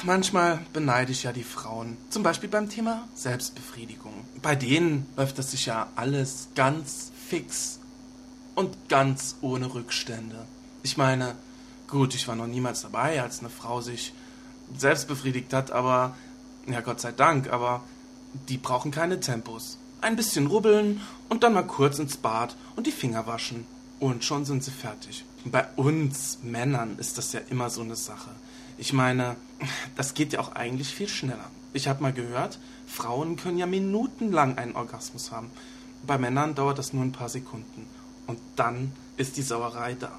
Manchmal 0.05 0.61
beneide 0.73 1.11
ich 1.12 1.25
ja 1.25 1.33
die 1.33 1.43
Frauen. 1.43 1.97
Zum 2.09 2.23
Beispiel 2.23 2.49
beim 2.49 2.69
Thema 2.69 3.09
Selbstbefriedigung. 3.14 4.12
Bei 4.40 4.55
denen 4.55 5.07
läuft 5.17 5.38
das 5.38 5.50
sich 5.50 5.67
ja 5.67 5.88
alles 5.97 6.49
ganz 6.55 7.11
fix 7.28 7.81
und 8.55 8.88
ganz 8.88 9.37
ohne 9.40 9.75
Rückstände. 9.75 10.47
Ich 10.83 10.97
meine, 10.97 11.35
gut, 11.88 12.14
ich 12.14 12.28
war 12.28 12.37
noch 12.37 12.47
niemals 12.47 12.83
dabei, 12.83 13.21
als 13.21 13.40
eine 13.40 13.50
Frau 13.50 13.81
sich 13.81 14.12
selbst 14.76 15.09
befriedigt 15.09 15.52
hat, 15.52 15.73
aber 15.73 16.17
ja, 16.67 16.81
Gott 16.81 17.00
sei 17.00 17.12
Dank, 17.12 17.50
aber 17.50 17.83
die 18.49 18.59
brauchen 18.59 18.90
keine 18.90 19.19
Tempos. 19.21 19.78
Ein 20.00 20.17
bisschen 20.17 20.47
rubbeln 20.47 21.00
und 21.28 21.43
dann 21.43 21.55
mal 21.55 21.67
kurz 21.67 21.99
ins 21.99 22.17
Bad 22.17 22.57
und 22.76 22.87
die 22.87 22.93
Finger 22.93 23.26
waschen. 23.26 23.67
Und 23.99 24.25
schon 24.25 24.45
sind 24.45 24.62
sie 24.62 24.71
fertig. 24.71 25.25
Bei 25.45 25.67
uns 25.75 26.38
Männern 26.43 26.99
ist 26.99 27.19
das 27.19 27.33
ja 27.33 27.40
immer 27.50 27.69
so 27.69 27.81
eine 27.81 27.97
Sache. 27.97 28.31
Ich 28.78 28.92
meine, 28.92 29.37
das 29.97 30.14
geht 30.14 30.32
ja 30.32 30.40
auch 30.40 30.52
eigentlich 30.52 30.94
viel 30.94 31.08
schneller. 31.08 31.50
Ich 31.73 31.88
habe 31.88 32.02
mal 32.02 32.12
gehört, 32.12 32.58
Frauen 32.87 33.37
können 33.37 33.58
ja 33.58 33.66
minutenlang 33.66 34.56
einen 34.56 34.76
Orgasmus 34.76 35.32
haben. 35.32 35.50
Bei 36.06 36.16
Männern 36.16 36.54
dauert 36.54 36.78
das 36.78 36.92
nur 36.92 37.02
ein 37.02 37.12
paar 37.12 37.28
Sekunden. 37.28 37.87
Und 38.28 38.38
dann 38.56 38.92
ist 39.16 39.37
die 39.37 39.42
Sauerei 39.42 39.94
da. 39.94 40.12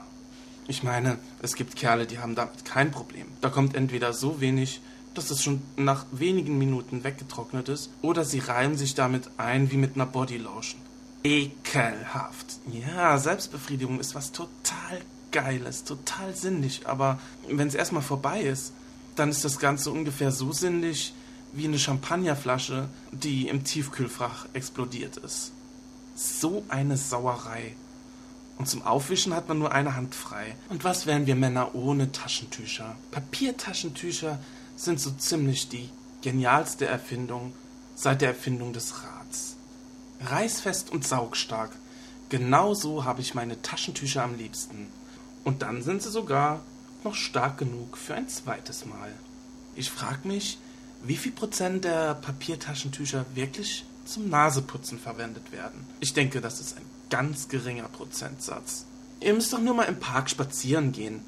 Ich 0.67 0.83
meine, 0.83 1.17
es 1.41 1.55
gibt 1.55 1.77
Kerle, 1.77 2.05
die 2.05 2.19
haben 2.19 2.35
damit 2.35 2.65
kein 2.65 2.91
Problem. 2.91 3.27
Da 3.41 3.49
kommt 3.49 3.75
entweder 3.75 4.13
so 4.13 4.41
wenig, 4.41 4.81
dass 5.13 5.31
es 5.31 5.41
schon 5.41 5.61
nach 5.77 6.05
wenigen 6.11 6.57
Minuten 6.57 7.03
weggetrocknet 7.03 7.69
ist, 7.69 7.89
oder 8.01 8.25
sie 8.25 8.39
reiben 8.39 8.77
sich 8.77 8.93
damit 8.93 9.29
ein 9.37 9.71
wie 9.71 9.77
mit 9.77 9.95
einer 9.95 10.05
Bodylotion. 10.05 10.81
Ekelhaft. 11.23 12.59
Ja, 12.71 13.17
Selbstbefriedigung 13.17 13.99
ist 13.99 14.15
was 14.15 14.31
total 14.31 15.01
Geiles, 15.31 15.83
total 15.83 16.35
sinnlich, 16.35 16.87
aber 16.87 17.19
wenn 17.47 17.67
es 17.67 17.75
erstmal 17.75 18.01
vorbei 18.01 18.41
ist, 18.41 18.73
dann 19.15 19.29
ist 19.29 19.43
das 19.43 19.59
Ganze 19.59 19.91
ungefähr 19.91 20.31
so 20.31 20.51
sinnlich 20.51 21.13
wie 21.53 21.65
eine 21.65 21.79
Champagnerflasche, 21.79 22.89
die 23.11 23.47
im 23.47 23.63
Tiefkühlfach 23.63 24.47
explodiert 24.53 25.17
ist. 25.17 25.51
So 26.15 26.63
eine 26.69 26.97
Sauerei. 26.97 27.75
Und 28.57 28.67
zum 28.67 28.81
Aufwischen 28.81 29.33
hat 29.33 29.47
man 29.47 29.59
nur 29.59 29.71
eine 29.71 29.95
Hand 29.95 30.15
frei. 30.15 30.55
Und 30.69 30.83
was 30.83 31.05
wären 31.05 31.27
wir 31.27 31.35
Männer 31.35 31.75
ohne 31.75 32.11
Taschentücher? 32.11 32.95
Papiertaschentücher 33.11 34.37
sind 34.75 34.99
so 34.99 35.11
ziemlich 35.11 35.69
die 35.69 35.89
genialste 36.21 36.85
Erfindung 36.85 37.53
seit 37.95 38.21
der 38.21 38.29
Erfindung 38.29 38.73
des 38.73 38.93
Rads. 39.03 39.55
Reißfest 40.21 40.91
und 40.91 41.07
saugstark. 41.07 41.71
Genauso 42.29 43.05
habe 43.05 43.21
ich 43.21 43.33
meine 43.33 43.61
Taschentücher 43.61 44.23
am 44.23 44.35
liebsten. 44.35 44.87
Und 45.43 45.61
dann 45.61 45.81
sind 45.81 46.01
sie 46.01 46.09
sogar 46.09 46.61
noch 47.03 47.15
stark 47.15 47.57
genug 47.57 47.97
für 47.97 48.15
ein 48.15 48.27
zweites 48.27 48.85
Mal. 48.85 49.13
Ich 49.75 49.89
frage 49.89 50.27
mich, 50.27 50.57
wie 51.03 51.15
viel 51.15 51.31
Prozent 51.31 51.85
der 51.85 52.15
Papiertaschentücher 52.15 53.25
wirklich 53.33 53.85
zum 54.05 54.29
Naseputzen 54.29 54.99
verwendet 54.99 55.51
werden. 55.51 55.85
Ich 55.99 56.13
denke, 56.13 56.41
das 56.41 56.59
ist 56.59 56.77
ein 56.77 56.85
ganz 57.09 57.47
geringer 57.47 57.87
Prozentsatz. 57.87 58.85
Ihr 59.21 59.33
müsst 59.33 59.53
doch 59.53 59.61
nur 59.61 59.75
mal 59.75 59.83
im 59.83 59.99
Park 59.99 60.29
spazieren 60.29 60.91
gehen. 60.91 61.21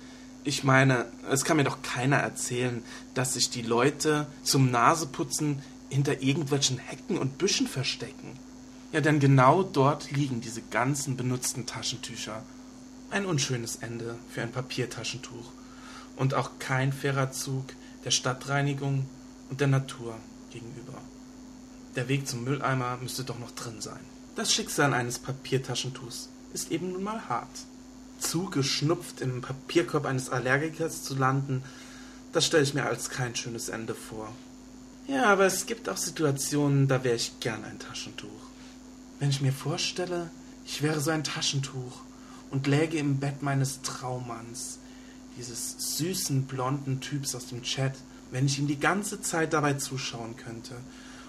Ich 0.43 0.63
meine, 0.63 1.05
es 1.29 1.45
kann 1.45 1.57
mir 1.57 1.63
doch 1.63 1.81
keiner 1.81 2.17
erzählen, 2.17 2.83
dass 3.13 3.33
sich 3.33 3.49
die 3.49 3.61
Leute 3.61 4.27
zum 4.43 4.71
Naseputzen 4.71 5.61
hinter 5.89 6.21
irgendwelchen 6.21 6.79
Hecken 6.79 7.17
und 7.17 7.37
Büschen 7.37 7.67
verstecken. 7.67 8.39
Ja, 8.91 9.01
denn 9.01 9.19
genau 9.19 9.63
dort 9.63 10.11
liegen 10.11 10.41
diese 10.41 10.61
ganzen 10.61 11.15
benutzten 11.15 11.65
Taschentücher. 11.65 12.43
Ein 13.11 13.25
unschönes 13.25 13.75
Ende 13.77 14.15
für 14.29 14.41
ein 14.41 14.51
Papiertaschentuch. 14.51 15.51
Und 16.15 16.33
auch 16.33 16.51
kein 16.59 16.93
fairer 16.93 17.31
Zug 17.31 17.65
der 18.05 18.11
Stadtreinigung 18.11 19.05
und 19.49 19.59
der 19.59 19.67
Natur 19.67 20.15
gegenüber. 20.49 20.93
Der 21.95 22.07
Weg 22.07 22.25
zum 22.27 22.45
Mülleimer 22.45 22.97
müsste 23.01 23.25
doch 23.25 23.37
noch 23.37 23.51
drin 23.51 23.81
sein. 23.81 23.99
Das 24.35 24.53
Schicksal 24.53 24.93
eines 24.93 25.19
Papiertaschentuchs 25.19 26.29
ist 26.53 26.71
eben 26.71 26.93
nun 26.93 27.03
mal 27.03 27.27
hart. 27.27 27.49
zugeschnupft 28.19 29.19
im 29.19 29.41
Papierkorb 29.41 30.05
eines 30.05 30.29
Allergikers 30.29 31.03
zu 31.03 31.15
landen, 31.15 31.63
das 32.31 32.45
stelle 32.45 32.63
ich 32.63 32.73
mir 32.73 32.85
als 32.85 33.09
kein 33.09 33.35
schönes 33.35 33.67
Ende 33.67 33.95
vor. 33.95 34.31
Ja, 35.07 35.25
aber 35.25 35.45
es 35.47 35.65
gibt 35.65 35.89
auch 35.89 35.97
Situationen, 35.97 36.87
da 36.87 37.03
wäre 37.03 37.15
ich 37.15 37.39
gern 37.39 37.65
ein 37.65 37.79
Taschentuch. 37.79 38.29
Wenn 39.19 39.31
ich 39.31 39.41
mir 39.41 39.51
vorstelle, 39.51 40.29
ich 40.65 40.81
wäre 40.81 41.01
so 41.01 41.09
ein 41.09 41.23
Taschentuch 41.23 42.01
und 42.51 42.67
läge 42.67 42.97
im 42.97 43.19
Bett 43.19 43.41
meines 43.41 43.81
Traummanns, 43.81 44.79
dieses 45.37 45.97
süßen 45.97 46.43
blonden 46.43 46.99
Typs 46.99 47.33
aus 47.35 47.47
dem 47.47 47.63
Chat, 47.63 47.93
wenn 48.31 48.45
ich 48.45 48.59
ihm 48.59 48.67
die 48.67 48.79
ganze 48.79 49.21
Zeit 49.21 49.53
dabei 49.53 49.73
zuschauen 49.73 50.35
könnte 50.37 50.75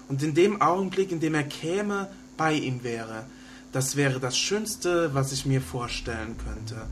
und 0.07 0.21
in 0.21 0.33
dem 0.33 0.61
Augenblick, 0.61 1.11
in 1.11 1.19
dem 1.19 1.35
er 1.35 1.43
käme, 1.43 2.09
bei 2.37 2.53
ihm 2.53 2.83
wäre, 2.83 3.25
das 3.71 3.95
wäre 3.95 4.19
das 4.19 4.37
Schönste, 4.37 5.13
was 5.13 5.31
ich 5.31 5.45
mir 5.45 5.61
vorstellen 5.61 6.35
könnte. 6.37 6.87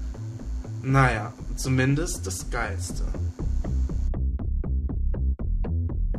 Naja, 0.82 1.34
zumindest 1.56 2.26
das 2.26 2.50
Geilste. 2.50 3.04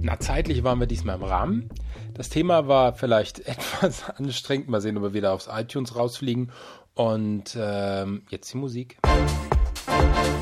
Na, 0.00 0.18
zeitlich 0.18 0.62
waren 0.64 0.80
wir 0.80 0.86
diesmal 0.86 1.16
im 1.16 1.24
Rahmen. 1.24 1.68
Das 2.14 2.28
Thema 2.28 2.68
war 2.68 2.94
vielleicht 2.94 3.40
etwas 3.46 4.10
anstrengend. 4.10 4.68
Mal 4.68 4.80
sehen, 4.80 4.96
ob 4.96 5.02
wir 5.02 5.14
wieder 5.14 5.32
aufs 5.32 5.48
iTunes 5.52 5.96
rausfliegen. 5.96 6.50
Und 6.94 7.56
ähm, 7.58 8.22
jetzt 8.28 8.52
die 8.52 8.58
Musik. 8.58 8.98
Open 9.04 10.41